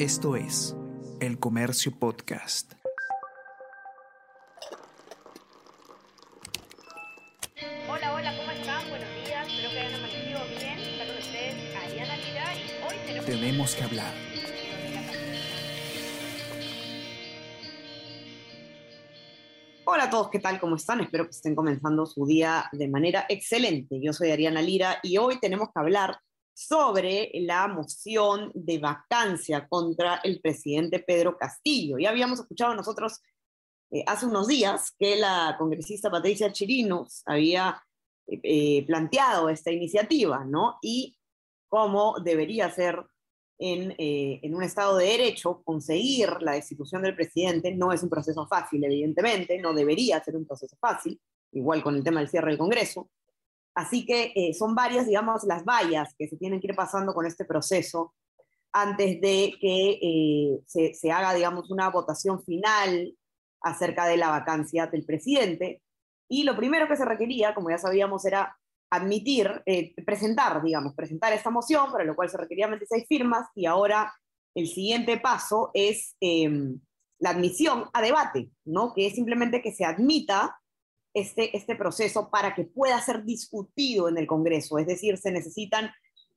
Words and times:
Esto 0.00 0.34
es 0.34 0.74
El 1.20 1.38
Comercio 1.38 1.92
Podcast. 1.92 2.72
Hola, 7.86 8.14
hola, 8.14 8.34
¿cómo 8.38 8.50
están? 8.50 8.88
Buenos 8.88 9.08
días, 9.26 9.46
espero 9.46 9.70
que 9.70 9.78
hayan 9.78 9.94
amanecido 9.96 10.40
bien. 10.58 10.78
Está 10.78 11.06
con 11.06 11.16
ustedes 11.18 11.76
Ariana 11.76 12.16
Lira 12.16 12.54
y 12.56 12.82
hoy 12.82 12.96
tenemos... 13.04 13.26
Tenemos 13.26 13.74
que 13.74 13.84
hablar. 13.84 14.14
Hola 19.84 20.04
a 20.04 20.10
todos, 20.10 20.30
¿qué 20.30 20.38
tal? 20.38 20.58
¿Cómo 20.60 20.76
están? 20.76 21.02
Espero 21.02 21.24
que 21.24 21.32
estén 21.32 21.54
comenzando 21.54 22.06
su 22.06 22.24
día 22.24 22.70
de 22.72 22.88
manera 22.88 23.26
excelente. 23.28 24.00
Yo 24.00 24.14
soy 24.14 24.30
Ariana 24.30 24.62
Lira 24.62 24.98
y 25.02 25.18
hoy 25.18 25.38
tenemos 25.38 25.68
que 25.68 25.78
hablar 25.78 26.18
sobre 26.68 27.30
la 27.34 27.66
moción 27.68 28.52
de 28.54 28.78
vacancia 28.78 29.66
contra 29.66 30.20
el 30.22 30.42
presidente 30.42 30.98
Pedro 30.98 31.38
Castillo. 31.38 31.96
Ya 31.98 32.10
habíamos 32.10 32.40
escuchado 32.40 32.74
nosotros 32.74 33.22
eh, 33.90 34.04
hace 34.06 34.26
unos 34.26 34.46
días 34.46 34.92
que 34.98 35.16
la 35.16 35.56
congresista 35.58 36.10
Patricia 36.10 36.52
Chirinos 36.52 37.22
había 37.24 37.82
eh, 38.26 38.84
planteado 38.86 39.48
esta 39.48 39.72
iniciativa, 39.72 40.44
¿no? 40.44 40.78
Y 40.82 41.16
cómo 41.66 42.16
debería 42.22 42.70
ser 42.70 43.06
en, 43.58 43.92
eh, 43.92 44.40
en, 44.42 44.54
un 44.54 44.62
Estado 44.62 44.98
de 44.98 45.06
Derecho 45.06 45.62
conseguir 45.64 46.28
la 46.40 46.52
destitución 46.52 47.02
del 47.02 47.16
presidente 47.16 47.74
no 47.74 47.90
es 47.90 48.02
un 48.02 48.10
proceso 48.10 48.46
fácil, 48.46 48.84
evidentemente, 48.84 49.58
no 49.58 49.72
debería 49.72 50.22
ser 50.22 50.36
un 50.36 50.46
proceso 50.46 50.76
fácil, 50.78 51.18
igual 51.52 51.82
con 51.82 51.96
el 51.96 52.04
tema 52.04 52.20
del 52.20 52.28
cierre 52.28 52.50
del 52.50 52.58
Congreso. 52.58 53.08
Así 53.80 54.04
que 54.04 54.32
eh, 54.34 54.52
son 54.52 54.74
varias, 54.74 55.06
digamos, 55.06 55.44
las 55.44 55.64
vallas 55.64 56.14
que 56.18 56.28
se 56.28 56.36
tienen 56.36 56.60
que 56.60 56.66
ir 56.66 56.76
pasando 56.76 57.14
con 57.14 57.24
este 57.24 57.46
proceso 57.46 58.14
antes 58.74 59.18
de 59.22 59.54
que 59.58 59.98
eh, 60.02 60.60
se, 60.66 60.92
se, 60.92 61.10
haga, 61.10 61.32
digamos, 61.32 61.70
una 61.70 61.88
votación 61.88 62.42
final 62.44 63.16
acerca 63.62 64.04
de 64.04 64.18
la 64.18 64.28
vacancia 64.28 64.86
del 64.86 65.06
presidente. 65.06 65.80
Y 66.28 66.44
lo 66.44 66.54
primero 66.56 66.88
que 66.88 66.96
se 66.96 67.06
requería, 67.06 67.54
como 67.54 67.70
ya 67.70 67.78
sabíamos, 67.78 68.22
era 68.26 68.54
admitir, 68.90 69.62
eh, 69.64 69.94
presentar, 70.04 70.62
digamos, 70.62 70.94
presentar 70.94 71.32
esta 71.32 71.48
moción, 71.48 71.90
para 71.90 72.04
lo 72.04 72.14
cual 72.14 72.28
se 72.28 72.36
requerían 72.36 72.72
26 72.72 73.06
firmas, 73.08 73.48
y 73.54 73.64
ahora 73.64 74.12
el 74.54 74.66
siguiente 74.66 75.18
paso 75.18 75.70
es 75.72 76.16
eh, 76.20 76.50
la 77.18 77.30
admisión 77.30 77.86
a 77.94 78.02
debate, 78.02 78.50
¿no? 78.66 78.92
Que 78.92 79.06
es 79.06 79.14
simplemente 79.14 79.62
que 79.62 79.72
se 79.72 79.86
admita 79.86 80.59
este, 81.14 81.56
este 81.56 81.76
proceso 81.76 82.30
para 82.30 82.54
que 82.54 82.64
pueda 82.64 83.00
ser 83.00 83.24
discutido 83.24 84.08
en 84.08 84.18
el 84.18 84.26
Congreso, 84.26 84.78
es 84.78 84.86
decir, 84.86 85.18
se 85.18 85.32
necesitan 85.32 85.90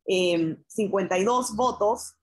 eh, 0.07 0.57
52 0.67 1.55
votos 1.55 2.15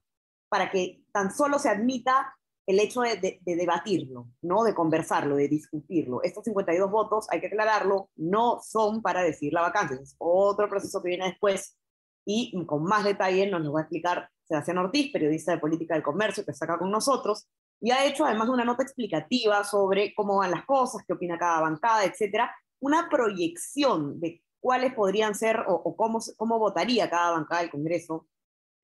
para 0.48 0.70
que 0.70 1.02
tan 1.12 1.34
solo 1.34 1.58
se 1.58 1.68
admita 1.68 2.34
el 2.66 2.78
hecho 2.78 3.00
de, 3.00 3.16
de, 3.16 3.40
de, 3.42 3.56
debatirlo, 3.56 4.28
¿no? 4.42 4.62
de 4.62 4.74
conversarlo, 4.74 5.36
de 5.36 5.48
discutirlo. 5.48 6.22
Estos 6.22 6.44
52 6.44 6.90
votos, 6.90 7.26
hay 7.30 7.40
que 7.40 7.48
aclararlo, 7.48 8.10
no 8.16 8.60
son 8.62 9.02
para 9.02 9.22
decir 9.22 9.52
la 9.52 9.62
vacancia, 9.62 9.98
es 10.00 10.14
otro 10.18 10.68
proceso 10.68 11.02
que 11.02 11.08
viene 11.08 11.26
después 11.26 11.76
y 12.24 12.52
con 12.66 12.84
más 12.84 13.04
detalle 13.04 13.50
nos 13.50 13.62
lo 13.62 13.72
va 13.72 13.80
a 13.80 13.82
explicar 13.82 14.28
Sebastián 14.44 14.78
Ortiz, 14.78 15.12
periodista 15.12 15.52
de 15.52 15.58
política 15.58 15.94
del 15.94 16.02
comercio, 16.02 16.44
que 16.44 16.50
está 16.50 16.64
acá 16.64 16.78
con 16.78 16.90
nosotros, 16.90 17.48
y 17.80 17.90
ha 17.90 18.04
hecho 18.04 18.24
además 18.24 18.48
una 18.48 18.64
nota 18.64 18.82
explicativa 18.82 19.64
sobre 19.64 20.14
cómo 20.14 20.38
van 20.38 20.50
las 20.50 20.64
cosas, 20.64 21.02
qué 21.06 21.14
opina 21.14 21.38
cada 21.38 21.60
bancada, 21.60 22.04
etcétera, 22.04 22.54
una 22.80 23.08
proyección 23.08 24.20
de 24.20 24.42
cuáles 24.60 24.94
podrían 24.94 25.34
ser 25.34 25.60
o, 25.66 25.74
o 25.74 25.96
cómo, 25.96 26.20
cómo 26.36 26.58
votaría 26.58 27.08
cada 27.08 27.32
bancada 27.32 27.62
del 27.62 27.70
Congreso 27.70 28.26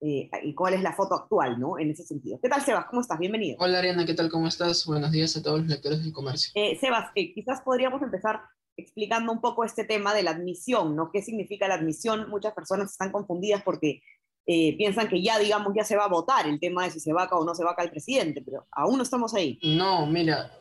eh, 0.00 0.28
y 0.42 0.54
cuál 0.54 0.74
es 0.74 0.82
la 0.82 0.92
foto 0.92 1.14
actual, 1.14 1.58
¿no? 1.58 1.78
En 1.78 1.90
ese 1.90 2.04
sentido. 2.04 2.38
¿Qué 2.42 2.48
tal, 2.48 2.62
Sebas? 2.62 2.86
¿Cómo 2.86 3.00
estás? 3.00 3.18
Bienvenido. 3.18 3.56
Hola, 3.60 3.78
Ariana, 3.78 4.04
¿qué 4.04 4.12
tal? 4.12 4.30
¿Cómo 4.30 4.46
estás? 4.46 4.84
Buenos 4.86 5.10
días 5.10 5.36
a 5.36 5.42
todos 5.42 5.60
los 5.60 5.68
lectores 5.68 6.02
del 6.02 6.12
comercio. 6.12 6.50
Eh, 6.54 6.76
Sebas, 6.78 7.10
eh, 7.14 7.32
quizás 7.32 7.62
podríamos 7.62 8.02
empezar 8.02 8.40
explicando 8.76 9.32
un 9.32 9.40
poco 9.40 9.64
este 9.64 9.84
tema 9.84 10.12
de 10.12 10.22
la 10.22 10.32
admisión, 10.32 10.94
¿no? 10.94 11.10
¿Qué 11.10 11.22
significa 11.22 11.66
la 11.66 11.76
admisión? 11.76 12.28
Muchas 12.28 12.52
personas 12.52 12.92
están 12.92 13.10
confundidas 13.10 13.62
porque 13.62 14.02
eh, 14.46 14.76
piensan 14.76 15.08
que 15.08 15.20
ya, 15.20 15.38
digamos, 15.38 15.72
ya 15.74 15.84
se 15.84 15.96
va 15.96 16.04
a 16.04 16.08
votar 16.08 16.46
el 16.46 16.60
tema 16.60 16.84
de 16.84 16.92
si 16.92 17.00
se 17.00 17.12
vaca 17.12 17.36
o 17.36 17.44
no 17.44 17.54
se 17.54 17.64
vaca 17.64 17.82
el 17.82 17.90
presidente, 17.90 18.42
pero 18.44 18.66
aún 18.70 18.96
no 18.96 19.02
estamos 19.02 19.34
ahí. 19.34 19.58
No, 19.62 20.06
mira, 20.06 20.52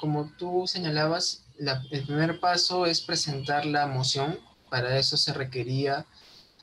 como 0.00 0.30
tú 0.36 0.66
señalabas, 0.66 1.44
la, 1.56 1.82
el 1.90 2.04
primer 2.04 2.40
paso 2.40 2.86
es 2.86 3.00
presentar 3.00 3.64
la 3.64 3.86
moción. 3.86 4.38
Para 4.68 4.98
eso 4.98 5.16
se 5.16 5.32
requería 5.32 6.04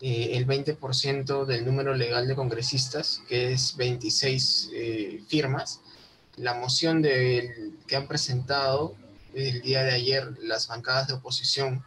eh, 0.01 0.31
el 0.33 0.45
20% 0.45 1.45
del 1.45 1.65
número 1.65 1.93
legal 1.93 2.27
de 2.27 2.35
congresistas, 2.35 3.21
que 3.29 3.53
es 3.53 3.77
26 3.77 4.71
eh, 4.73 5.23
firmas. 5.27 5.79
La 6.35 6.53
moción 6.55 7.01
de, 7.01 7.71
que 7.87 7.95
han 7.95 8.07
presentado 8.07 8.95
el 9.33 9.61
día 9.61 9.83
de 9.83 9.93
ayer 9.93 10.37
las 10.41 10.67
bancadas 10.67 11.07
de 11.07 11.13
oposición, 11.13 11.83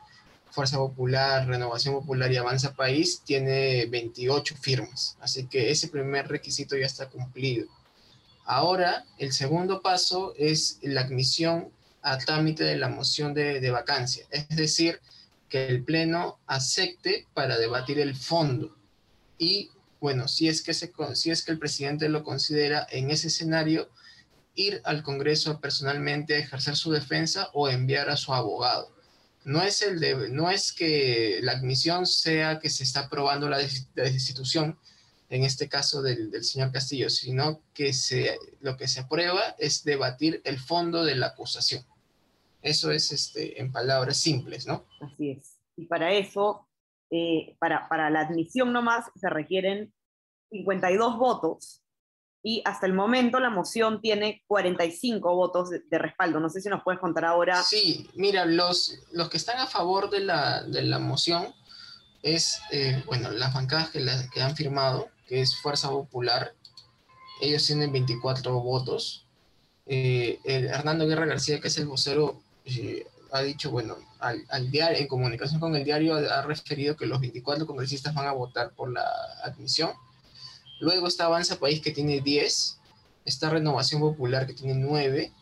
Fuerza 0.58 0.78
Popular, 0.78 1.46
Renovación 1.46 1.94
Popular 1.94 2.32
y 2.32 2.36
Avanza 2.36 2.74
País, 2.74 3.22
tiene 3.24 3.86
28 3.86 4.56
firmas. 4.56 5.16
Así 5.20 5.46
que 5.46 5.70
ese 5.70 5.86
primer 5.86 6.26
requisito 6.26 6.76
ya 6.76 6.86
está 6.86 7.08
cumplido. 7.08 7.68
Ahora, 8.44 9.04
el 9.18 9.32
segundo 9.32 9.82
paso 9.82 10.34
es 10.36 10.80
la 10.82 11.02
admisión 11.02 11.70
a 12.02 12.18
trámite 12.18 12.64
de 12.64 12.76
la 12.76 12.88
moción 12.88 13.34
de, 13.34 13.60
de 13.60 13.70
vacancia, 13.70 14.26
es 14.32 14.48
decir, 14.48 14.98
que 15.48 15.68
el 15.68 15.84
Pleno 15.84 16.40
acepte 16.48 17.28
para 17.34 17.56
debatir 17.56 18.00
el 18.00 18.16
fondo. 18.16 18.74
Y 19.38 19.70
bueno, 20.00 20.26
si 20.26 20.48
es 20.48 20.60
que, 20.62 20.74
se, 20.74 20.92
si 21.14 21.30
es 21.30 21.44
que 21.44 21.52
el 21.52 21.60
presidente 21.60 22.08
lo 22.08 22.24
considera 22.24 22.84
en 22.90 23.12
ese 23.12 23.28
escenario, 23.28 23.90
ir 24.56 24.80
al 24.82 25.04
Congreso 25.04 25.60
personalmente 25.60 26.34
a 26.34 26.38
ejercer 26.38 26.74
su 26.74 26.90
defensa 26.90 27.48
o 27.52 27.68
enviar 27.68 28.10
a 28.10 28.16
su 28.16 28.34
abogado. 28.34 28.97
No 29.48 29.62
es, 29.62 29.80
el 29.80 29.98
de, 29.98 30.28
no 30.28 30.50
es 30.50 30.74
que 30.74 31.38
la 31.42 31.52
admisión 31.52 32.04
sea 32.04 32.58
que 32.58 32.68
se 32.68 32.82
está 32.82 33.06
aprobando 33.06 33.48
la, 33.48 33.56
destitución, 33.56 34.78
en 35.30 35.42
este 35.42 35.70
caso 35.70 36.02
del, 36.02 36.30
del, 36.30 36.44
señor 36.44 36.70
Castillo, 36.70 37.08
sino 37.08 37.62
que 37.72 37.94
se, 37.94 38.38
lo 38.60 38.76
que 38.76 38.86
se 38.88 39.00
aprueba 39.00 39.40
es 39.58 39.84
debatir 39.84 40.42
el 40.44 40.58
fondo 40.58 41.02
de 41.02 41.16
la 41.16 41.28
acusación. 41.28 41.82
Eso 42.60 42.90
es 42.90 43.10
este, 43.10 43.58
en 43.58 43.72
palabras 43.72 44.18
simples, 44.18 44.66
¿no? 44.66 44.84
Así 45.00 45.30
es. 45.30 45.56
Y 45.76 45.86
para 45.86 46.12
eso, 46.12 46.68
eh, 47.10 47.56
para, 47.58 47.88
para 47.88 48.10
la 48.10 48.20
admisión 48.20 48.70
nomás, 48.70 49.06
se 49.16 49.30
requieren 49.30 49.94
52 50.50 51.16
votos 51.16 51.82
y 52.42 52.62
hasta 52.64 52.86
el 52.86 52.94
momento 52.94 53.40
la 53.40 53.50
moción 53.50 54.00
tiene 54.00 54.42
45 54.46 55.34
votos 55.34 55.70
de, 55.70 55.98
respaldo. 55.98 56.40
No 56.40 56.48
sé 56.48 56.60
si 56.60 56.68
nos 56.68 56.82
puedes 56.82 57.00
contar 57.00 57.24
ahora. 57.24 57.62
Sí, 57.62 58.08
mira, 58.14 58.44
los, 58.44 59.00
los 59.12 59.28
que 59.28 59.36
están 59.36 59.58
a 59.58 59.66
favor 59.66 60.08
de 60.10 60.20
la, 60.20 60.62
de 60.62 60.82
la 60.82 60.98
moción 60.98 61.52
es, 62.22 62.60
eh, 62.70 63.02
bueno, 63.06 63.30
las 63.30 63.52
bancadas 63.54 63.90
que, 63.90 64.00
la, 64.00 64.28
que 64.30 64.40
han 64.40 64.54
firmado, 64.56 65.08
que 65.26 65.40
es 65.40 65.60
Fuerza 65.60 65.88
Popular, 65.88 66.54
ellos 67.40 67.66
tienen 67.66 67.92
24 67.92 68.52
votos. 68.60 69.26
Eh, 69.86 70.38
el 70.44 70.66
Hernando 70.66 71.06
Guerra 71.06 71.26
García, 71.26 71.60
que 71.60 71.68
es 71.68 71.78
el 71.78 71.86
vocero 71.86 72.40
eh, 72.64 73.06
ha 73.32 73.40
dicho, 73.42 73.70
bueno, 73.70 73.96
al, 74.20 74.44
al, 74.48 74.70
diario, 74.70 74.98
en 74.98 75.06
comunicación 75.06 75.60
con 75.60 75.74
el 75.74 75.84
diario, 75.84 76.14
ha, 76.14 76.42
referido 76.42 76.96
que 76.96 77.06
los 77.06 77.20
24 77.20 77.66
congresistas 77.66 78.14
van 78.14 78.26
a 78.26 78.32
votar 78.32 78.72
por 78.72 78.92
la 78.92 79.04
admisión. 79.44 79.92
Luego 80.80 81.06
está 81.06 81.26
Avanza 81.26 81.58
País, 81.58 81.80
que 81.80 81.90
tiene 81.90 82.20
10, 82.20 82.78
está 83.24 83.50
Renovación 83.50 84.00
Popular, 84.00 84.46
que 84.46 84.54
tiene 84.54 84.74
9, 84.74 85.32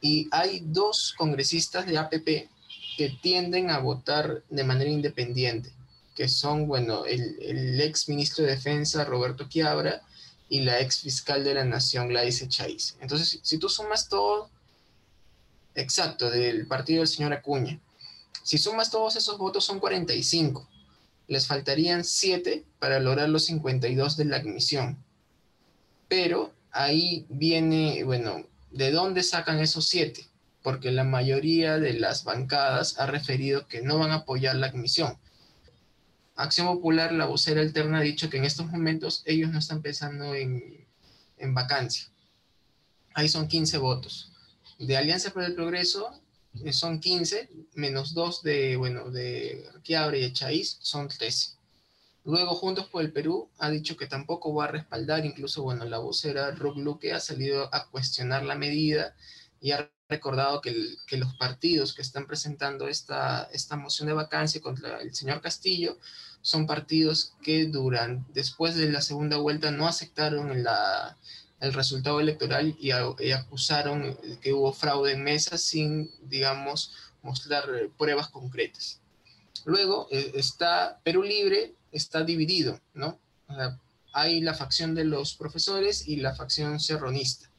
y 0.00 0.28
hay 0.30 0.60
dos 0.64 1.14
congresistas 1.16 1.86
de 1.86 1.98
APP 1.98 2.48
que 2.96 3.18
tienden 3.22 3.70
a 3.70 3.78
votar 3.78 4.42
de 4.48 4.64
manera 4.64 4.90
independiente, 4.90 5.72
que 6.14 6.28
son, 6.28 6.66
bueno, 6.66 7.04
el, 7.04 7.80
ex 7.80 8.08
ministro 8.08 8.44
de 8.44 8.52
Defensa, 8.52 9.04
Roberto 9.04 9.48
Quiabra, 9.48 10.02
y 10.48 10.60
la 10.60 10.80
ex 10.80 11.00
fiscal 11.00 11.42
de 11.42 11.54
la 11.54 11.64
Nación, 11.64 12.08
Gladys 12.08 12.42
Echaiz. 12.42 12.96
Entonces, 13.00 13.40
si 13.42 13.58
tú 13.58 13.68
sumas 13.68 14.08
todo, 14.08 14.48
Exacto, 15.76 16.30
del 16.30 16.66
partido 16.66 17.00
del 17.00 17.08
señor 17.08 17.34
Acuña. 17.34 17.78
Si 18.42 18.56
sumas 18.56 18.90
todos 18.90 19.14
esos 19.16 19.36
votos 19.36 19.64
son 19.64 19.78
45. 19.78 20.66
Les 21.28 21.46
faltarían 21.46 22.04
7 22.04 22.64
para 22.78 23.00
lograr 23.00 23.28
los 23.28 23.46
52 23.46 24.16
de 24.16 24.24
la 24.24 24.36
admisión. 24.36 25.02
Pero 26.08 26.52
ahí 26.70 27.26
viene, 27.28 28.04
bueno, 28.04 28.46
¿de 28.70 28.90
dónde 28.90 29.22
sacan 29.22 29.58
esos 29.58 29.88
7? 29.88 30.26
Porque 30.62 30.92
la 30.92 31.04
mayoría 31.04 31.78
de 31.78 31.94
las 31.94 32.24
bancadas 32.24 32.98
ha 32.98 33.06
referido 33.06 33.66
que 33.66 33.82
no 33.82 33.98
van 33.98 34.10
a 34.10 34.16
apoyar 34.16 34.56
la 34.56 34.68
admisión. 34.68 35.18
Acción 36.36 36.66
Popular, 36.66 37.12
la 37.12 37.26
vocera 37.26 37.60
alterna, 37.60 37.98
ha 37.98 38.02
dicho 38.02 38.28
que 38.28 38.36
en 38.36 38.44
estos 38.44 38.66
momentos 38.66 39.22
ellos 39.24 39.50
no 39.50 39.58
están 39.58 39.80
pensando 39.80 40.34
en, 40.34 40.86
en 41.38 41.54
vacancia. 41.54 42.08
Ahí 43.14 43.28
son 43.28 43.48
15 43.48 43.78
votos 43.78 44.32
de 44.78 44.96
Alianza 44.96 45.30
por 45.30 45.42
el 45.42 45.54
Progreso 45.54 46.10
son 46.72 47.00
15, 47.00 47.48
menos 47.74 48.14
2 48.14 48.42
de, 48.42 48.76
bueno, 48.76 49.10
de 49.10 49.64
Quiabre 49.82 50.20
y 50.20 50.24
Echaíz 50.24 50.78
son 50.80 51.08
13. 51.08 51.56
Luego, 52.24 52.54
Juntos 52.56 52.86
por 52.86 53.02
el 53.02 53.12
Perú 53.12 53.48
ha 53.58 53.70
dicho 53.70 53.96
que 53.96 54.06
tampoco 54.06 54.52
va 54.52 54.64
a 54.64 54.72
respaldar, 54.72 55.24
incluso, 55.24 55.62
bueno, 55.62 55.84
la 55.84 55.98
vocera 55.98 56.50
Rob 56.50 56.76
Luque 56.76 57.12
ha 57.12 57.20
salido 57.20 57.72
a 57.72 57.88
cuestionar 57.88 58.44
la 58.44 58.56
medida 58.56 59.14
y 59.60 59.70
ha 59.70 59.90
recordado 60.08 60.60
que, 60.60 60.74
que, 61.06 61.16
los 61.16 61.34
partidos 61.36 61.94
que 61.94 62.02
están 62.02 62.26
presentando 62.26 62.88
esta, 62.88 63.48
esta 63.52 63.76
moción 63.76 64.08
de 64.08 64.14
vacancia 64.14 64.60
contra 64.60 65.00
el 65.00 65.14
señor 65.14 65.40
Castillo 65.40 65.98
son 66.42 66.66
partidos 66.66 67.34
que 67.42 67.66
duran, 67.66 68.26
después 68.32 68.76
de 68.76 68.90
la 68.90 69.02
segunda 69.02 69.36
vuelta 69.36 69.70
no 69.70 69.86
aceptaron 69.86 70.62
la, 70.62 71.16
el 71.60 71.72
resultado 71.72 72.20
electoral 72.20 72.76
y, 72.78 72.90
acusaron 72.90 74.16
que 74.40 74.52
hubo 74.52 74.72
fraude 74.72 75.12
en 75.12 75.24
mesa 75.24 75.56
sin, 75.58 76.10
digamos, 76.28 76.92
mostrar 77.22 77.64
pruebas 77.96 78.28
concretas. 78.28 79.00
Luego 79.64 80.08
eh, 80.10 80.32
está 80.34 81.00
Perú 81.02 81.22
Libre, 81.22 81.74
está 81.92 82.22
dividido, 82.22 82.80
¿no? 82.94 83.18
Hay 84.12 84.40
la 84.40 84.54
facción 84.54 84.94
de 84.94 85.04
los 85.04 85.34
profesores 85.34 86.06
y 86.06 86.16
la 86.16 86.34
facción 86.34 86.78
serronista 86.78 87.50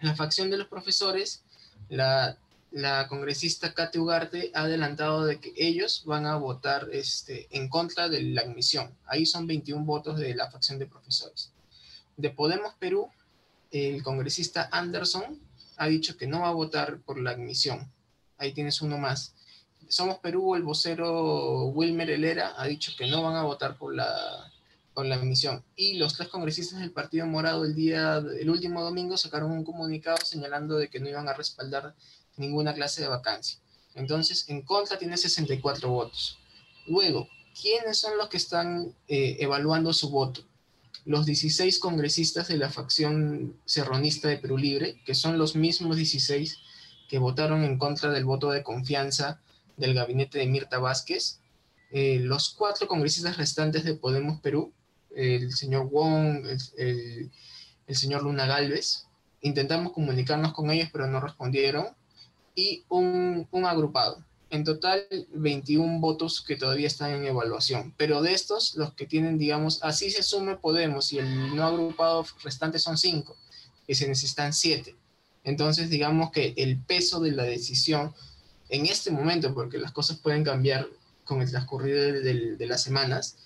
la 0.00 0.14
facción 0.14 0.50
de 0.50 0.58
los 0.58 0.68
profesores, 0.68 1.42
la, 1.88 2.36
la 2.70 3.06
congresista 3.08 3.74
Kate 3.74 3.98
Ugarte 3.98 4.50
ha 4.54 4.62
adelantado 4.62 5.24
de 5.24 5.40
que 5.40 5.52
ellos 5.56 6.02
van 6.06 6.26
a 6.26 6.36
votar 6.36 6.88
este, 6.92 7.48
en 7.50 7.68
contra 7.68 8.08
de 8.08 8.22
la 8.22 8.42
admisión. 8.42 8.94
Ahí 9.06 9.26
son 9.26 9.46
21 9.46 9.84
votos 9.84 10.18
de 10.18 10.34
la 10.34 10.50
facción 10.50 10.78
de 10.78 10.86
profesores. 10.86 11.52
De 12.20 12.28
Podemos 12.28 12.74
Perú, 12.78 13.08
el 13.70 14.02
congresista 14.02 14.68
Anderson 14.72 15.40
ha 15.78 15.86
dicho 15.86 16.18
que 16.18 16.26
no 16.26 16.40
va 16.40 16.48
a 16.48 16.52
votar 16.52 17.00
por 17.00 17.18
la 17.18 17.30
admisión. 17.30 17.90
Ahí 18.36 18.52
tienes 18.52 18.82
uno 18.82 18.98
más. 18.98 19.34
Somos 19.88 20.18
Perú, 20.18 20.54
el 20.54 20.62
vocero 20.62 21.64
Wilmer 21.68 22.10
Helera 22.10 22.52
ha 22.58 22.66
dicho 22.66 22.92
que 22.98 23.06
no 23.06 23.22
van 23.22 23.36
a 23.36 23.42
votar 23.42 23.78
por 23.78 23.94
la, 23.94 24.52
con 24.92 25.08
la 25.08 25.14
admisión. 25.14 25.64
Y 25.76 25.94
los 25.94 26.14
tres 26.14 26.28
congresistas 26.28 26.80
del 26.80 26.92
Partido 26.92 27.26
Morado 27.26 27.64
el 27.64 27.74
día, 27.74 28.16
el 28.16 28.50
último 28.50 28.82
domingo 28.82 29.16
sacaron 29.16 29.50
un 29.50 29.64
comunicado 29.64 30.18
señalando 30.22 30.76
de 30.76 30.90
que 30.90 31.00
no 31.00 31.08
iban 31.08 31.28
a 31.28 31.32
respaldar 31.32 31.94
ninguna 32.36 32.74
clase 32.74 33.00
de 33.00 33.08
vacancia. 33.08 33.58
Entonces, 33.94 34.46
en 34.48 34.60
contra 34.60 34.98
tiene 34.98 35.16
64 35.16 35.88
votos. 35.88 36.38
Luego, 36.86 37.28
¿quiénes 37.58 37.98
son 37.98 38.18
los 38.18 38.28
que 38.28 38.36
están 38.36 38.94
eh, 39.08 39.38
evaluando 39.40 39.94
su 39.94 40.10
voto? 40.10 40.42
Los 41.10 41.26
16 41.26 41.80
congresistas 41.80 42.46
de 42.46 42.56
la 42.56 42.70
facción 42.70 43.56
serronista 43.64 44.28
de 44.28 44.36
Perú 44.36 44.56
Libre, 44.56 45.02
que 45.04 45.16
son 45.16 45.38
los 45.38 45.56
mismos 45.56 45.96
16 45.96 46.58
que 47.08 47.18
votaron 47.18 47.64
en 47.64 47.78
contra 47.78 48.12
del 48.12 48.24
voto 48.24 48.52
de 48.52 48.62
confianza 48.62 49.40
del 49.76 49.94
gabinete 49.94 50.38
de 50.38 50.46
Mirta 50.46 50.78
Vázquez. 50.78 51.40
Eh, 51.90 52.20
los 52.20 52.50
cuatro 52.50 52.86
congresistas 52.86 53.38
restantes 53.38 53.82
de 53.82 53.94
Podemos 53.94 54.40
Perú, 54.40 54.72
el 55.12 55.50
señor 55.50 55.90
Wong, 55.90 56.46
el, 56.76 57.30
señor 57.88 58.22
Luna 58.22 58.46
Galvez. 58.46 59.08
Intentamos 59.40 59.92
comunicarnos 59.92 60.52
con 60.52 60.70
ellos, 60.70 60.90
pero 60.92 61.08
no 61.08 61.18
respondieron. 61.18 61.88
Y 62.54 62.84
un, 62.88 63.48
un 63.50 63.64
agrupado. 63.64 64.24
En 64.50 64.64
total, 64.64 65.06
21 65.32 66.00
votos 66.00 66.40
que 66.40 66.56
todavía 66.56 66.88
están 66.88 67.12
en 67.12 67.24
evaluación. 67.24 67.94
Pero 67.96 68.20
de 68.20 68.34
estos, 68.34 68.74
los 68.74 68.92
que 68.94 69.06
tienen, 69.06 69.38
digamos, 69.38 69.78
así 69.82 70.10
se 70.10 70.24
sume 70.24 70.56
Podemos 70.56 71.12
y 71.12 71.18
el 71.18 71.54
no 71.54 71.64
agrupado 71.64 72.26
restante 72.42 72.80
son 72.80 72.98
5, 72.98 73.36
y 73.86 73.94
se 73.94 74.08
necesitan 74.08 74.52
7. 74.52 74.96
Entonces, 75.44 75.88
digamos 75.88 76.32
que 76.32 76.52
el 76.56 76.78
peso 76.78 77.20
de 77.20 77.30
la 77.30 77.44
decisión 77.44 78.12
en 78.68 78.86
este 78.86 79.12
momento, 79.12 79.54
porque 79.54 79.78
las 79.78 79.92
cosas 79.92 80.18
pueden 80.18 80.44
cambiar 80.44 80.86
con 81.24 81.40
el 81.42 81.50
transcurrir 81.50 82.22
de, 82.22 82.66
las 82.66 82.82
semanas, 82.82 83.36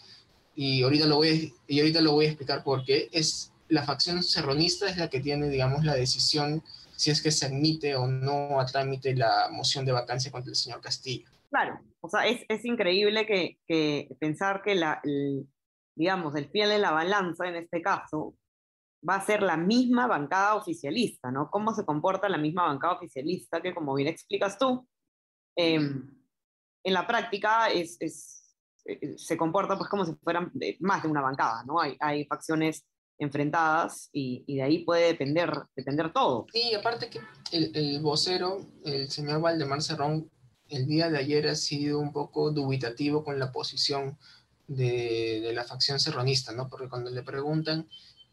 y 0.57 0.83
ahorita 0.83 1.07
lo 1.07 1.17
voy 1.17 1.53
y 1.67 1.81
ahorita 1.81 2.01
lo 2.01 2.13
voy 2.13 2.27
a 2.27 2.29
explicar 2.29 2.63
por 2.65 2.85
qué, 2.85 3.09
es 3.13 3.51
la 3.69 3.83
facción 3.85 4.23
serronista 4.23 4.89
es 4.89 4.97
la 4.97 5.09
que 5.09 5.21
tiene, 5.21 5.49
digamos, 5.49 5.85
la 5.85 5.95
decisión 5.95 6.63
si 6.97 7.11
es 7.11 7.23
que 7.23 7.33
se 7.33 7.47
admite 7.47 7.97
o 7.97 8.07
no 8.07 8.61
a 8.61 8.67
trámite 8.67 9.17
la 9.17 9.49
moción 9.51 9.85
de 9.85 9.93
vacancia 9.93 10.31
contra 10.31 10.51
el 10.51 10.57
señor 10.57 10.81
Castillo. 10.81 11.29
Claro, 11.51 11.81
o 12.01 12.09
sea, 12.09 12.27
es, 12.27 12.45
es 12.49 12.65
increíble 12.65 13.27
que, 13.27 13.59
que, 13.67 14.09
pensar 14.21 14.63
que 14.63 14.75
la, 14.75 15.01
el, 15.03 15.49
digamos, 15.95 16.35
el 16.37 16.49
fiel 16.51 16.71
en 16.73 16.83
la 16.83 16.93
balanza 16.93 17.49
en 17.49 17.57
este 17.57 17.83
caso 17.83 18.35
va 19.09 19.17
a 19.17 19.25
ser 19.25 19.43
la 19.43 19.57
misma 19.57 20.07
bancada 20.07 20.55
oficialista, 20.55 21.31
¿no? 21.31 21.51
¿Cómo 21.51 21.75
se 21.75 21.85
comporta 21.85 22.29
la 22.29 22.39
misma 22.39 22.67
bancada 22.67 22.95
oficialista 22.95 23.61
que, 23.61 23.75
como 23.75 23.95
bien 23.95 24.09
explicas 24.09 24.59
tú, 24.59 24.89
eh, 25.57 25.75
en 25.77 26.93
la 26.93 27.07
práctica 27.07 27.69
es, 27.71 27.97
es 28.01 28.45
eh, 28.87 29.17
se 29.17 29.37
comporta 29.37 29.79
pues 29.79 29.89
como 29.89 30.05
si 30.05 30.15
fueran 30.17 30.53
más 30.81 31.03
de 31.03 31.09
una 31.09 31.23
bancada, 31.23 31.65
¿no? 31.65 31.81
Hay, 31.81 31.97
hay 32.01 32.25
facciones 32.27 32.85
enfrentadas 33.19 34.11
y, 34.13 34.45
y, 34.47 34.57
de 34.57 34.63
ahí 34.63 34.79
puede 34.85 35.07
depender, 35.07 35.53
depender 35.77 36.13
todo. 36.13 36.47
Sí, 36.53 36.75
aparte 36.75 37.09
que 37.11 37.21
el, 37.53 37.71
el, 37.75 38.01
vocero, 38.01 38.67
el 38.85 39.11
señor 39.11 39.41
Valdemar 39.41 39.83
Cerrón, 39.83 40.31
el 40.69 40.87
día 40.87 41.11
de 41.11 41.19
ayer 41.19 41.47
ha 41.49 41.55
sido 41.55 42.01
un 42.01 42.13
poco 42.13 42.51
dubitativo 42.51 43.23
con 43.23 43.39
la 43.39 43.53
posición 43.53 44.19
de, 44.67 45.41
de 45.43 45.53
la 45.53 45.65
facción 45.65 46.01
serronista, 46.01 46.53
¿no? 46.53 46.69
Porque 46.69 46.89
cuando 46.89 47.11
le 47.11 47.23
preguntan 47.23 47.87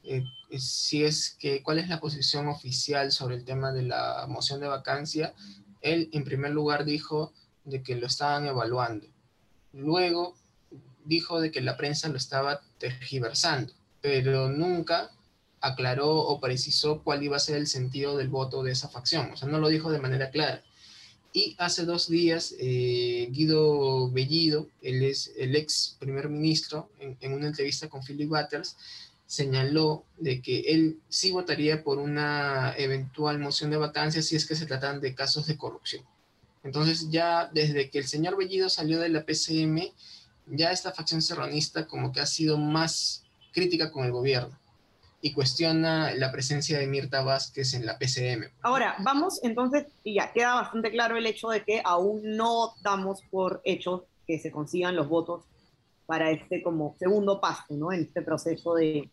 eh, 0.04 0.24
si 0.58 1.04
es 1.04 1.36
que, 1.40 1.62
cuál 1.62 1.80
es 1.80 1.88
la 1.88 2.00
posición 2.00 2.48
oficial 2.48 3.12
sobre 3.12 3.36
el 3.36 3.46
tema 3.46 3.72
de 3.72 3.84
la 3.84 4.26
moción 4.28 4.60
de 4.60 4.68
vacancia, 4.68 5.34
él 5.82 6.10
en 6.12 6.24
primer 6.24 6.52
lugar 6.52 6.86
dijo 6.86 7.34
de 7.66 7.84
que 7.84 7.96
lo 7.96 8.08
estaban 8.08 8.48
evaluando. 8.48 9.08
Luego 9.74 10.36
dijo 11.06 11.40
de 11.40 11.52
que 11.52 11.62
la 11.62 11.78
prensa 11.78 12.10
lo 12.10 12.18
estaba 12.18 12.62
tergiversando, 12.78 13.74
pero 14.02 14.50
nunca 14.50 15.12
aclaró 15.62 16.18
o 16.18 16.40
precisó 16.40 17.04
cuál 17.04 17.24
iba 17.24 17.38
a 17.38 17.40
ser 17.40 17.58
el 17.58 17.68
sentido 17.68 18.18
del 18.18 18.30
voto 18.30 18.64
de 18.64 18.72
esa 18.72 18.90
facción, 18.90 19.32
o 19.32 19.38
sea, 19.38 19.48
no 19.48 19.60
lo 19.60 19.70
dijo 19.70 19.92
de 19.92 20.00
manera 20.00 20.32
clara. 20.32 20.64
Y 21.34 21.56
hace 21.60 21.86
dos 21.86 22.10
días, 22.10 22.56
eh, 22.60 23.30
Guido 23.32 24.12
Bellido, 24.12 24.68
él 24.82 25.04
es 25.04 25.32
el 25.38 25.56
ex 25.56 25.96
primer 25.98 26.28
ministro, 26.28 26.90
en, 27.00 27.34
una 27.34 27.48
entrevista 27.48 27.88
con 27.88 28.04
Philip 28.04 28.28
Butters, 28.28 28.76
señaló 29.28 30.04
de 30.18 30.42
que 30.42 30.60
él 30.60 31.00
sí 31.08 31.32
votaría 31.32 31.86
por 31.86 32.00
una 32.00 32.74
eventual 32.78 33.40
moción 33.40 33.72
de 33.72 33.78
vacancia 33.78 34.22
si 34.22 34.36
es 34.36 34.46
que 34.46 34.58
se 34.58 34.66
tratan 34.66 35.00
de 35.00 35.16
casos 35.16 35.48
de 35.48 35.56
corrupción. 35.56 36.04
Entonces 36.64 37.10
ya 37.12 37.50
desde 37.54 37.90
que 37.90 38.00
el 38.00 38.08
señor 38.08 38.36
Bellido 38.36 38.68
salió 38.68 39.00
de 39.00 39.08
la 39.08 39.26
PCM, 39.26 39.94
ya 40.48 40.72
esta 40.72 40.92
facción 40.92 41.22
serronista 41.22 41.88
como 41.88 42.12
que 42.12 42.20
ha 42.20 42.26
sido 42.26 42.58
más 42.58 43.24
crítica 43.52 43.92
con 43.92 44.06
el 44.06 44.12
gobierno 44.12 44.58
y 45.22 45.34
cuestiona 45.34 46.14
la 46.16 46.32
presencia 46.32 46.80
de 46.80 46.88
Mirta 46.88 47.22
Vázquez 47.22 47.74
en 47.76 47.86
la 47.86 47.98
PCM. 47.98 48.50
Ahora, 48.62 48.96
vamos 49.04 49.40
entonces, 49.44 49.86
y 50.04 50.16
ya 50.16 50.34
queda 50.34 50.56
bastante 50.56 50.92
claro 50.92 51.16
el 51.16 51.28
hecho 51.28 51.50
de 51.50 51.64
que 51.64 51.82
aún 51.86 52.22
no 52.36 52.74
damos 52.82 53.22
por 53.30 53.62
hecho 53.64 54.08
que 54.26 54.40
se 54.40 54.52
consigan 54.52 54.96
los 54.96 55.08
votos 55.08 55.44
para 56.08 56.32
este 56.32 56.64
como 56.64 56.96
segundo 56.98 57.40
paso, 57.40 57.76
¿no? 57.76 57.92
En 57.92 58.02
este 58.02 58.22
proceso 58.24 58.74
de, 58.74 59.10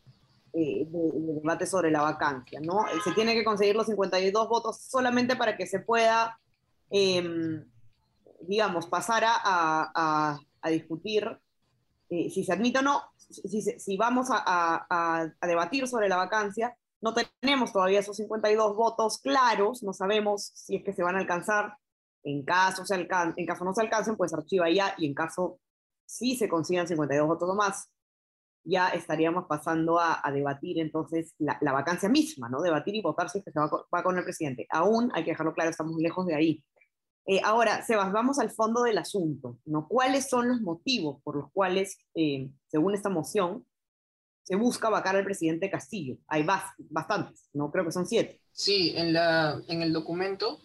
de, 0.52 0.86
de, 0.90 1.34
debate 1.34 1.66
sobre 1.66 1.90
la 1.90 2.00
vacancia, 2.00 2.58
¿no? 2.60 2.86
Se 3.04 3.12
tiene 3.12 3.34
que 3.34 3.44
conseguir 3.44 3.76
los 3.76 3.86
52 3.86 4.48
votos 4.48 4.80
solamente 4.80 5.36
para 5.36 5.56
que 5.56 5.66
se 5.66 5.80
pueda, 5.80 6.38
eh, 6.90 7.62
digamos, 8.40 8.86
pasar 8.86 9.24
a, 9.24 9.36
a, 9.44 10.40
a 10.62 10.70
discutir 10.70 11.38
eh, 12.10 12.30
si 12.30 12.44
se 12.44 12.52
admite 12.52 12.78
o 12.78 12.82
no, 12.82 13.02
si, 13.16 13.60
si 13.60 13.96
vamos 13.96 14.28
a, 14.30 14.42
a, 14.46 15.30
a, 15.40 15.46
debatir 15.46 15.86
sobre 15.86 16.08
la 16.08 16.16
vacancia, 16.16 16.76
no 17.00 17.14
tenemos 17.14 17.72
todavía 17.72 18.00
esos 18.00 18.16
52 18.16 18.76
votos 18.76 19.18
claros, 19.18 19.82
no 19.82 19.92
sabemos 19.92 20.50
si 20.54 20.76
es 20.76 20.84
que 20.84 20.92
se 20.92 21.02
van 21.02 21.16
a 21.16 21.20
alcanzar. 21.20 21.76
En 22.24 22.44
caso, 22.44 22.84
se 22.84 22.94
alcan 22.94 23.32
en 23.36 23.46
caso 23.46 23.64
no 23.64 23.72
se 23.72 23.80
alcancen, 23.80 24.16
pues 24.16 24.34
archiva 24.34 24.68
ya, 24.70 24.94
y 24.98 25.06
en 25.06 25.14
caso 25.14 25.60
sí 26.04 26.36
se 26.36 26.48
consigan 26.48 26.88
52 26.88 27.28
votos 27.28 27.48
o 27.48 27.54
más, 27.54 27.90
ya 28.64 28.88
estaríamos 28.88 29.46
pasando 29.46 29.98
a, 29.98 30.20
a 30.22 30.32
debatir 30.32 30.78
entonces 30.78 31.34
la, 31.38 31.58
la, 31.60 31.72
vacancia 31.72 32.08
misma, 32.08 32.48
¿no? 32.48 32.60
Debatir 32.60 32.94
y 32.94 33.02
votar 33.02 33.30
si 33.30 33.38
es 33.38 33.44
que 33.44 33.52
se 33.52 33.60
va, 33.60 33.70
va, 33.94 34.02
con 34.02 34.18
el 34.18 34.24
presidente. 34.24 34.66
Aún 34.70 35.10
hay 35.14 35.24
que 35.24 35.30
dejarlo 35.30 35.54
claro, 35.54 35.70
estamos 35.70 35.96
lejos 35.98 36.26
de 36.26 36.34
ahí. 36.34 36.64
Eh, 37.30 37.42
ahora, 37.44 37.84
Sebas, 37.84 38.10
vamos 38.10 38.38
al 38.38 38.50
fondo 38.50 38.84
del 38.84 38.96
asunto, 38.96 39.58
¿no? 39.66 39.86
¿Cuáles 39.86 40.30
son 40.30 40.48
los 40.48 40.62
motivos 40.62 41.20
por 41.22 41.36
los 41.36 41.52
cuales, 41.52 41.98
eh, 42.14 42.48
según 42.68 42.94
esta 42.94 43.10
moción, 43.10 43.66
se 44.44 44.56
busca 44.56 44.88
vacar 44.88 45.14
al 45.14 45.24
presidente 45.24 45.68
Castillo? 45.68 46.16
Hay 46.26 46.46
bastantes, 46.88 47.50
¿no? 47.52 47.70
Creo 47.70 47.84
que 47.84 47.92
son 47.92 48.06
siete. 48.06 48.40
Sí, 48.50 48.94
en, 48.96 49.12
la, 49.12 49.60
en 49.68 49.82
el 49.82 49.92
documento, 49.92 50.58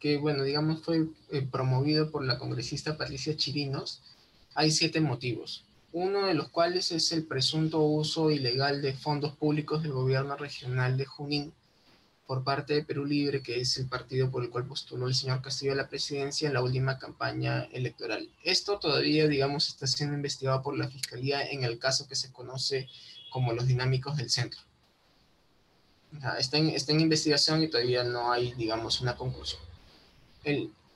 que, 0.00 0.16
bueno, 0.16 0.42
digamos, 0.42 0.84
fue 0.84 1.06
eh, 1.30 1.46
promovido 1.48 2.10
por 2.10 2.24
la 2.24 2.36
congresista 2.36 2.98
Patricia 2.98 3.36
Chirinos, 3.36 4.02
hay 4.56 4.72
siete 4.72 5.00
motivos. 5.00 5.66
Uno 5.92 6.26
de 6.26 6.34
los 6.34 6.48
cuales 6.48 6.90
es 6.90 7.12
el 7.12 7.28
presunto 7.28 7.80
uso 7.82 8.32
ilegal 8.32 8.82
de 8.82 8.92
fondos 8.92 9.36
públicos 9.36 9.84
del 9.84 9.92
gobierno 9.92 10.34
regional 10.36 10.96
de 10.96 11.06
Junín 11.06 11.52
por 12.28 12.44
parte 12.44 12.74
de 12.74 12.84
Perú 12.84 13.06
Libre, 13.06 13.42
que 13.42 13.58
es 13.58 13.78
el 13.78 13.88
partido 13.88 14.30
por 14.30 14.44
el 14.44 14.50
cual 14.50 14.66
postuló 14.66 15.08
el 15.08 15.14
señor 15.14 15.40
Castillo 15.40 15.72
a 15.72 15.76
la 15.76 15.88
presidencia 15.88 16.46
en 16.46 16.52
la 16.52 16.60
última 16.60 16.98
campaña 16.98 17.66
electoral. 17.72 18.28
Esto 18.44 18.78
todavía, 18.78 19.26
digamos, 19.26 19.66
está 19.68 19.86
siendo 19.86 20.14
investigado 20.14 20.60
por 20.60 20.76
la 20.76 20.88
Fiscalía 20.88 21.42
en 21.50 21.64
el 21.64 21.78
caso 21.78 22.06
que 22.06 22.16
se 22.16 22.30
conoce 22.30 22.86
como 23.30 23.54
los 23.54 23.66
dinámicos 23.66 24.18
del 24.18 24.28
centro. 24.28 24.60
está, 26.38 26.58
en, 26.58 27.00
investigación 27.00 27.62
y 27.62 27.68
todavía 27.68 28.04
no 28.04 28.30
hay, 28.30 28.52
digamos, 28.52 29.00
una 29.00 29.16
conclusión. 29.16 29.62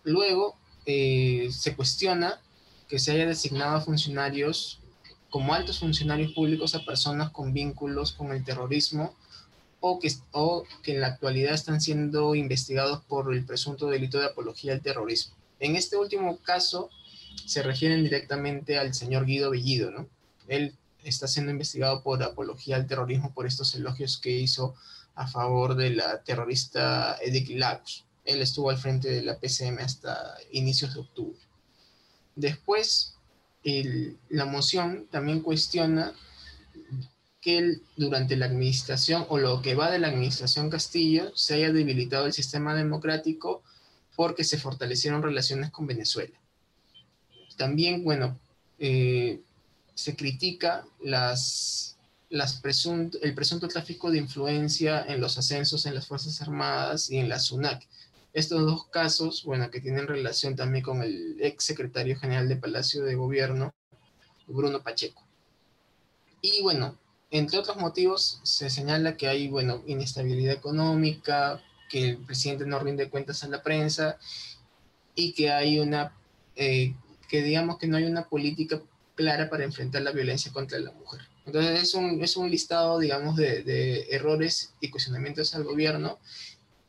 Luego, 0.04 0.54
eh, 0.84 1.48
se 1.50 1.74
cuestiona 1.74 2.42
que 2.88 2.98
se 2.98 3.10
haya 3.10 3.24
designado 3.24 3.76
a 3.76 3.80
funcionarios 3.80 4.80
como 5.30 5.54
altos 5.54 5.78
funcionarios 5.78 6.32
públicos 6.32 6.74
a 6.74 6.84
personas 6.84 7.30
con 7.30 7.54
vínculos 7.54 8.12
con 8.12 8.32
el 8.32 8.44
terrorismo 8.44 9.16
o 9.82 9.98
que, 9.98 10.10
o 10.30 10.64
que 10.82 10.92
en 10.94 11.00
la 11.00 11.08
actualidad 11.08 11.54
están 11.54 11.80
siendo 11.80 12.36
investigados 12.36 13.02
por 13.04 13.34
el 13.34 13.44
presunto 13.44 13.88
delito 13.88 14.18
de 14.18 14.26
apología 14.26 14.72
al 14.72 14.80
terrorismo. 14.80 15.34
En 15.58 15.74
este 15.76 15.96
último 15.96 16.38
caso 16.38 16.88
se 17.46 17.62
refieren 17.62 18.04
directamente 18.04 18.78
al 18.78 18.94
señor 18.94 19.26
Guido 19.26 19.50
Bellido, 19.50 19.90
¿no? 19.90 20.08
Él 20.46 20.76
está 21.02 21.26
siendo 21.26 21.50
investigado 21.50 22.02
por 22.04 22.22
apología 22.22 22.76
al 22.76 22.86
terrorismo 22.86 23.34
por 23.34 23.46
estos 23.46 23.74
elogios 23.74 24.18
que 24.18 24.30
hizo 24.30 24.74
a 25.16 25.26
favor 25.26 25.74
de 25.74 25.90
la 25.90 26.22
terrorista 26.22 27.18
Edith 27.20 27.48
Lagos. 27.50 28.04
Él 28.24 28.40
estuvo 28.40 28.70
al 28.70 28.78
frente 28.78 29.10
de 29.10 29.22
la 29.22 29.40
PCM 29.40 29.80
hasta 29.80 30.36
inicios 30.52 30.94
de 30.94 31.00
octubre. 31.00 31.40
Después, 32.36 33.16
la 34.28 34.44
moción 34.44 35.08
también 35.10 35.40
cuestiona 35.40 36.14
que 37.42 37.80
durante 37.96 38.36
la 38.36 38.46
administración 38.46 39.26
o 39.28 39.36
lo 39.36 39.60
que 39.60 39.74
va 39.74 39.90
de 39.90 39.98
la 39.98 40.08
administración 40.08 40.70
Castillo 40.70 41.32
se 41.34 41.54
haya 41.54 41.72
debilitado 41.72 42.24
el 42.24 42.32
sistema 42.32 42.74
democrático 42.74 43.62
porque 44.14 44.44
se 44.44 44.58
fortalecieron 44.58 45.22
relaciones 45.22 45.70
con 45.70 45.88
Venezuela. 45.88 46.38
También, 47.56 48.04
bueno, 48.04 48.38
eh, 48.78 49.40
se 49.94 50.14
critica 50.14 50.86
las, 51.02 51.98
las 52.30 52.62
el 53.22 53.34
presunto 53.34 53.68
tráfico 53.68 54.12
de 54.12 54.18
influencia 54.18 55.04
en 55.06 55.20
los 55.20 55.36
ascensos 55.36 55.84
en 55.84 55.96
las 55.96 56.06
Fuerzas 56.06 56.40
Armadas 56.42 57.10
y 57.10 57.18
en 57.18 57.28
la 57.28 57.40
SUNAC. 57.40 57.86
Estos 58.32 58.64
dos 58.64 58.86
casos, 58.86 59.42
bueno, 59.44 59.68
que 59.70 59.80
tienen 59.80 60.06
relación 60.06 60.54
también 60.54 60.84
con 60.84 61.02
el 61.02 61.36
ex 61.40 61.64
secretario 61.64 62.16
general 62.16 62.48
de 62.48 62.56
Palacio 62.56 63.02
de 63.02 63.16
Gobierno, 63.16 63.74
Bruno 64.46 64.80
Pacheco. 64.82 65.26
Y 66.40 66.62
bueno, 66.62 66.98
entre 67.32 67.58
otros 67.58 67.78
motivos, 67.78 68.40
se 68.42 68.68
señala 68.68 69.16
que 69.16 69.26
hay, 69.26 69.48
bueno, 69.48 69.82
inestabilidad 69.86 70.52
económica, 70.52 71.62
que 71.88 72.10
el 72.10 72.18
presidente 72.18 72.66
no 72.66 72.78
rinde 72.78 73.08
cuentas 73.08 73.42
a 73.42 73.48
la 73.48 73.62
prensa 73.62 74.18
y 75.14 75.32
que 75.32 75.50
hay 75.50 75.78
una, 75.78 76.14
eh, 76.56 76.94
que 77.30 77.42
digamos 77.42 77.78
que 77.78 77.86
no 77.86 77.96
hay 77.96 78.04
una 78.04 78.28
política 78.28 78.82
clara 79.14 79.48
para 79.48 79.64
enfrentar 79.64 80.02
la 80.02 80.12
violencia 80.12 80.52
contra 80.52 80.78
la 80.78 80.92
mujer. 80.92 81.22
Entonces 81.46 81.82
es 81.82 81.94
un, 81.94 82.22
es 82.22 82.36
un 82.36 82.50
listado, 82.50 82.98
digamos, 82.98 83.36
de, 83.36 83.62
de 83.62 84.08
errores 84.10 84.74
y 84.80 84.90
cuestionamientos 84.90 85.54
al 85.54 85.64
gobierno 85.64 86.18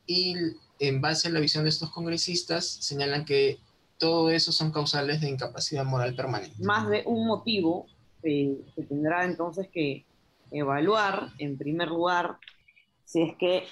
y 0.06 0.36
en 0.80 1.00
base 1.00 1.30
a 1.30 1.32
la 1.32 1.40
visión 1.40 1.64
de 1.64 1.70
estos 1.70 1.90
congresistas 1.90 2.68
señalan 2.68 3.24
que 3.24 3.60
todo 3.98 4.30
eso 4.30 4.52
son 4.52 4.74
causales 4.74 5.22
de 5.22 5.30
incapacidad 5.30 5.86
moral 5.86 6.16
permanente. 6.16 6.62
Más 6.62 6.90
de 6.90 7.04
un 7.06 7.26
motivo 7.26 7.88
eh, 8.24 8.58
que 8.76 8.84
tendrá 8.84 9.24
entonces 9.24 9.70
que 9.72 10.06
evaluar, 10.54 11.30
en 11.40 11.58
primer 11.58 11.90
lugar, 11.90 12.38
si 13.04 13.22
es 13.22 13.36
que 13.38 13.66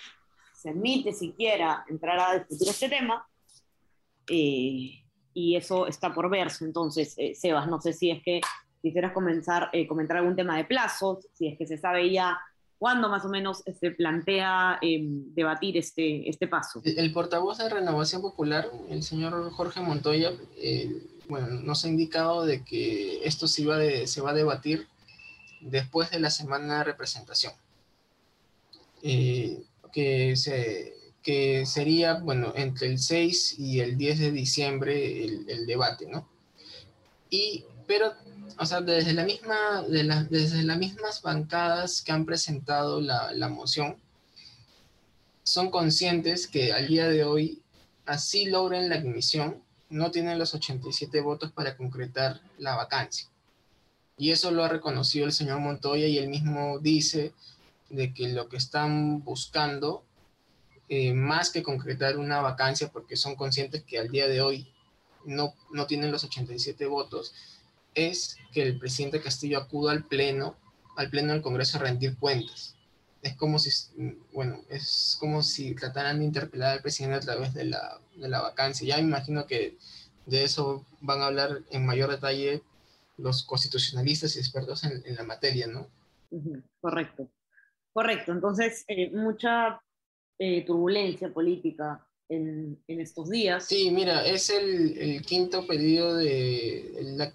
se 0.53 0.69
admite 0.69 1.13
siquiera 1.13 1.85
entrar 1.89 2.19
a 2.19 2.39
discutir 2.39 2.69
este 2.69 2.89
tema, 2.89 3.25
eh, 4.29 5.03
y 5.33 5.55
eso 5.55 5.88
está 5.88 6.13
por 6.13 6.29
verse. 6.29 6.65
Entonces, 6.65 7.15
eh, 7.17 7.33
Sebas, 7.35 7.67
no 7.67 7.81
sé 7.81 7.93
si 7.93 8.11
es 8.11 8.21
que 8.23 8.41
quisieras 8.81 9.13
comenzar, 9.13 9.69
eh, 9.73 9.88
comentar 9.88 10.17
algún 10.17 10.35
tema 10.35 10.57
de 10.57 10.65
plazos, 10.65 11.27
si 11.33 11.47
es 11.47 11.57
que 11.57 11.65
se 11.65 11.77
sabe 11.77 12.11
ya 12.11 12.39
cuándo 12.77 13.09
más 13.09 13.23
o 13.25 13.29
menos 13.29 13.63
se 13.79 13.91
plantea 13.91 14.79
em, 14.81 15.33
debatir 15.33 15.77
este, 15.77 16.27
este 16.27 16.47
paso. 16.47 16.81
El, 16.83 17.13
portavoz 17.13 17.59
de 17.59 17.69
Renovación 17.69 18.21
Popular, 18.21 18.67
el 18.89 19.03
señor 19.03 19.51
Jorge 19.51 19.81
Montoya, 19.81 20.31
bueno, 21.29 21.47
nos 21.61 21.85
ha 21.85 21.89
indicado 21.89 22.43
de 22.43 22.63
que 22.63 23.23
esto 23.23 23.47
se, 23.47 23.61
iba 23.61 23.77
se 24.05 24.21
va 24.21 24.31
a 24.31 24.33
debatir 24.33 24.88
después 25.62 26.12
de 26.12 26.20
la 26.20 26.30
semana 26.30 26.80
de 26.80 26.84
representación, 26.86 27.53
eh, 29.03 29.63
que, 29.91 30.36
se, 30.36 30.96
que 31.24 31.65
sería, 31.65 32.15
bueno, 32.15 32.53
entre 32.56 32.88
el 32.88 33.00
6 33.00 33.60
y 33.60 33.80
el 33.80 33.98
10 33.98 34.20
de 34.20 34.32
diciembre 34.32 35.24
el, 35.25 35.65
debate, 35.65 36.08
¿no? 36.08 36.27
Y, 37.30 37.65
pero, 37.88 38.13
o 38.58 38.65
sea, 38.65 38.82
desde, 38.82 39.13
la 39.13 39.24
misma, 39.24 39.84
de 39.88 40.03
desde 40.30 40.63
las 40.63 40.77
mismas 40.77 41.22
bancadas 41.22 42.01
que 42.01 42.12
han 42.12 42.25
presentado 42.25 43.01
la, 43.01 43.32
la 43.34 43.50
moción, 43.50 43.98
son 45.44 45.72
conscientes 45.72 46.48
que 46.48 46.74
al 46.74 46.88
día 46.88 47.08
de 47.08 47.24
hoy, 47.24 47.62
así 48.06 48.46
logren 48.46 48.89
la 48.89 48.96
admisión, 48.96 49.63
no 49.89 50.12
tienen 50.12 50.39
los 50.39 50.53
87 50.53 51.22
votos 51.22 51.51
para 51.51 51.75
concretar 51.75 52.41
la 52.58 52.75
vacancia. 52.75 53.30
Y 54.22 54.30
eso 54.30 54.51
lo 54.51 54.63
ha 54.63 54.68
reconocido 54.68 55.25
el 55.25 55.32
señor 55.32 55.62
Montoya 55.62 56.06
y 56.06 56.20
él 56.20 56.30
mismo 56.30 56.78
dice 56.78 57.34
de 57.90 58.13
que 58.13 58.30
lo 58.30 58.50
que 58.50 58.58
están 58.58 59.24
buscando, 59.24 60.04
eh, 60.90 61.12
más 61.12 61.50
que 61.50 61.63
concretar 61.63 62.20
una 62.20 62.40
vacancia, 62.40 62.92
porque 62.92 63.16
son 63.16 63.36
conscientes 63.36 63.82
que 63.82 63.98
al 63.98 64.10
día 64.10 64.28
de 64.28 64.42
hoy 64.42 64.72
no, 65.25 65.56
no 65.72 65.88
tienen 65.88 66.12
los 66.12 66.24
87 66.24 66.86
votos, 66.86 67.34
es 67.96 68.38
que 68.54 68.62
el 68.62 68.78
presidente 68.78 69.24
Castillo 69.24 69.58
acuda 69.58 69.92
al 69.92 70.04
pleno, 70.04 70.56
al 70.98 71.10
pleno 71.10 71.34
del 71.34 71.42
Congreso 71.42 71.80
a 71.80 71.82
rendir 71.82 72.16
cuentas. 72.16 72.75
Es 73.24 73.36
como 73.36 73.58
si, 73.58 73.72
bueno, 74.34 74.62
es 74.70 75.18
como 75.20 75.42
si 75.42 75.74
trataran 75.74 76.20
de 76.20 76.25
interpelar 76.25 76.74
al 76.74 76.84
presidente 76.84 77.16
a 77.16 77.22
través 77.22 77.56
de 77.56 77.66
la, 77.66 78.00
de 78.16 78.30
la 78.30 78.40
vacancia. 78.40 78.88
Ya 78.88 78.98
me 78.98 79.01
imagino 79.01 79.48
que 79.48 79.80
de 80.28 80.44
eso 80.44 80.86
van 81.00 81.22
a 81.22 81.25
hablar 81.25 81.63
en 81.72 81.88
mayor 81.88 82.12
detalle 82.12 82.62
los 83.22 83.44
constitucionalistas 83.44 84.36
y 84.36 84.40
expertos 84.40 84.84
en, 84.84 85.16
la 85.16 85.24
materia, 85.24 85.68
¿no? 85.68 85.88
Correcto, 86.80 87.30
correcto. 87.94 88.32
Entonces, 88.32 88.84
eh, 88.88 89.12
mucha 89.12 89.82
eh, 90.40 90.66
turbulencia 90.66 91.34
política 91.34 92.06
en, 92.30 92.82
en, 92.88 93.01
estos 93.01 93.30
días. 93.30 93.66
Sí, 93.66 93.92
mira, 93.92 94.25
es 94.25 94.50
el, 94.50 94.98
el 94.98 95.22
quinto 95.22 95.68
pedido 95.68 96.16
de 96.16 97.13
la 97.18 97.34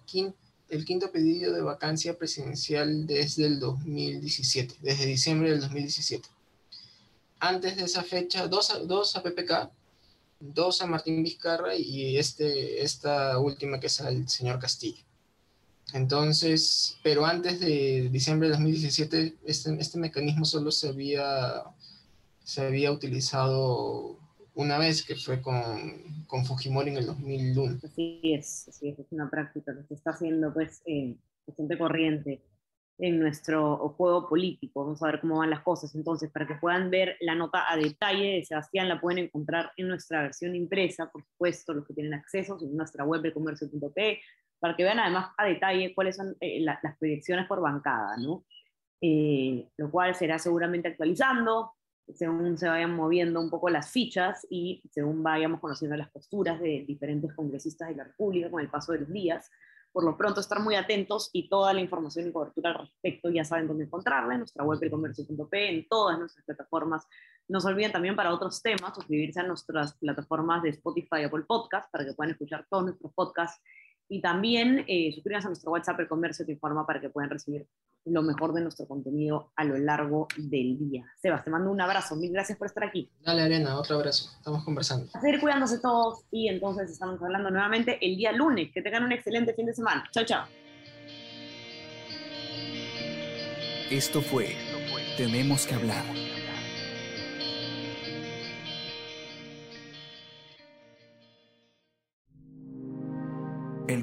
el 0.68 0.84
quinto 0.84 1.12
pedido 1.12 1.52
de 1.52 1.62
vacancia 1.62 2.18
presidencial 2.18 3.06
desde 3.06 3.46
el 3.46 3.60
2017, 3.60 4.76
desde 4.80 5.06
diciembre 5.06 5.50
del 5.50 5.60
2017. 5.60 6.28
Antes 7.38 7.76
de 7.76 7.84
esa 7.84 8.02
fecha, 8.02 8.48
dos, 8.48 8.86
dos 8.86 9.14
a 9.14 9.22
PPK, 9.22 9.70
dos 10.40 10.82
a 10.82 10.86
Martín 10.86 11.22
Vizcarra 11.22 11.76
y 11.76 12.16
este, 12.16 12.82
esta 12.82 13.38
última 13.38 13.78
que 13.78 13.86
es 13.86 14.00
al 14.00 14.28
señor 14.28 14.58
Castillo. 14.58 15.02
Entonces, 15.92 16.98
pero 17.02 17.24
antes 17.24 17.60
de 17.60 18.08
diciembre 18.10 18.48
de 18.48 18.54
2017, 18.54 19.36
este, 19.44 19.76
este 19.78 19.98
mecanismo 19.98 20.44
solo 20.44 20.70
se 20.70 20.88
había, 20.88 21.62
se 22.42 22.66
había 22.66 22.90
utilizado 22.92 24.18
una 24.54 24.78
vez, 24.78 25.04
que 25.04 25.14
fue 25.14 25.40
con, 25.40 26.24
con 26.26 26.44
Fujimori 26.44 26.90
en 26.90 26.96
el 26.96 27.06
2001. 27.06 27.78
Así 27.84 28.20
es, 28.24 28.66
así 28.68 28.88
es, 28.88 28.98
es 28.98 29.06
una 29.10 29.28
práctica 29.30 29.76
que 29.76 29.84
se 29.84 29.94
está 29.94 30.10
haciendo 30.10 30.52
pues 30.52 30.82
eh, 30.86 31.14
bastante 31.46 31.76
corriente 31.76 32.42
en 32.98 33.20
nuestro 33.20 33.76
juego 33.90 34.28
político. 34.28 34.84
Vamos 34.84 35.02
a 35.02 35.06
ver 35.08 35.20
cómo 35.20 35.38
van 35.38 35.50
las 35.50 35.62
cosas. 35.62 35.94
Entonces, 35.94 36.30
para 36.30 36.46
que 36.46 36.54
puedan 36.54 36.90
ver 36.90 37.16
la 37.20 37.34
nota 37.34 37.70
a 37.70 37.76
detalle 37.76 38.36
de 38.36 38.44
Sebastián, 38.44 38.88
la 38.88 38.98
pueden 38.98 39.24
encontrar 39.24 39.72
en 39.76 39.88
nuestra 39.88 40.22
versión 40.22 40.56
impresa, 40.56 41.10
por 41.10 41.22
supuesto, 41.22 41.74
los 41.74 41.86
que 41.86 41.92
tienen 41.92 42.14
acceso, 42.14 42.58
en 42.60 42.74
nuestra 42.74 43.04
web 43.04 43.20
de 43.20 43.34
comercio.p, 43.34 44.20
para 44.66 44.76
que 44.76 44.82
vean 44.82 44.98
además 44.98 45.30
a 45.38 45.44
detalle 45.44 45.94
cuáles 45.94 46.16
son 46.16 46.36
eh, 46.40 46.60
las 46.60 46.98
proyecciones 46.98 47.46
por 47.46 47.60
bancada, 47.60 48.16
¿no? 48.16 48.44
Eh, 49.00 49.68
lo 49.76 49.92
cual 49.92 50.12
será 50.16 50.40
seguramente 50.40 50.88
actualizando 50.88 51.76
según 52.14 52.56
se 52.58 52.68
vayan 52.68 52.94
moviendo 52.94 53.40
un 53.40 53.48
poco 53.48 53.68
las 53.68 53.90
fichas 53.90 54.44
y 54.50 54.82
según 54.90 55.22
vayamos 55.22 55.60
conociendo 55.60 55.96
las 55.96 56.10
posturas 56.10 56.60
de 56.60 56.84
diferentes 56.86 57.32
congresistas 57.34 57.88
de 57.88 57.96
la 57.96 58.04
República 58.04 58.50
con 58.50 58.60
el 58.60 58.68
paso 58.68 58.92
de 58.92 59.00
los 59.00 59.12
días. 59.12 59.50
Por 59.92 60.04
lo 60.04 60.16
pronto, 60.16 60.40
estar 60.40 60.60
muy 60.60 60.74
atentos 60.74 61.30
y 61.32 61.48
toda 61.48 61.72
la 61.72 61.80
información 61.80 62.28
y 62.28 62.32
cobertura 62.32 62.70
al 62.70 62.78
respecto 62.80 63.30
ya 63.30 63.44
saben 63.44 63.66
dónde 63.68 63.84
encontrarla 63.84 64.34
en 64.34 64.40
nuestra 64.40 64.64
web 64.64 64.78
elcomercio.p, 64.82 65.68
en 65.70 65.88
todas 65.88 66.18
nuestras 66.18 66.44
plataformas. 66.44 67.06
No 67.48 67.60
se 67.60 67.68
olviden 67.68 67.92
también 67.92 68.14
para 68.14 68.34
otros 68.34 68.60
temas 68.62 68.94
suscribirse 68.94 69.40
a 69.40 69.44
nuestras 69.44 69.96
plataformas 69.96 70.62
de 70.62 70.70
Spotify 70.70 71.20
y 71.20 71.24
Apple 71.24 71.44
Podcast 71.46 71.90
para 71.90 72.04
que 72.04 72.12
puedan 72.12 72.32
escuchar 72.32 72.66
todos 72.68 72.84
nuestros 72.84 73.12
podcasts 73.14 73.62
Y 74.08 74.20
también 74.20 74.84
eh, 74.86 75.10
suscríbanse 75.12 75.48
a 75.48 75.50
nuestro 75.50 75.72
WhatsApp, 75.72 76.00
El 76.00 76.08
Comercio 76.08 76.46
Te 76.46 76.52
Informa, 76.52 76.86
para 76.86 77.00
que 77.00 77.10
puedan 77.10 77.30
recibir 77.30 77.66
lo 78.04 78.22
mejor 78.22 78.52
de 78.52 78.60
nuestro 78.60 78.86
contenido 78.86 79.52
a 79.56 79.64
lo 79.64 79.76
largo 79.78 80.28
del 80.36 80.78
día. 80.78 81.04
Sebas, 81.20 81.44
te 81.44 81.50
mando 81.50 81.70
un 81.70 81.80
abrazo. 81.80 82.14
Mil 82.14 82.32
gracias 82.32 82.56
por 82.56 82.68
estar 82.68 82.84
aquí. 82.84 83.10
Dale, 83.24 83.42
Arena, 83.42 83.78
otro 83.78 83.96
abrazo. 83.96 84.30
Estamos 84.36 84.64
conversando. 84.64 85.10
A 85.12 85.20
seguir 85.20 85.40
cuidándose 85.40 85.80
todos 85.80 86.24
y 86.30 86.48
entonces 86.48 86.90
estamos 86.90 87.20
hablando 87.20 87.50
nuevamente 87.50 87.98
el 88.00 88.16
día 88.16 88.32
lunes. 88.32 88.70
Que 88.72 88.80
tengan 88.80 89.02
un 89.04 89.12
excelente 89.12 89.54
fin 89.54 89.66
de 89.66 89.74
semana. 89.74 90.04
Chao, 90.12 90.24
chao. 90.24 90.46
Esto 93.90 94.20
fue 94.20 94.56
Tenemos 95.16 95.66
que 95.66 95.74
hablar. 95.74 96.04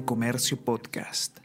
Comercio 0.04 0.56
Podcast. 0.56 1.43